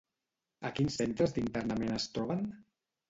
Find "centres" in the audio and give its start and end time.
1.01-1.35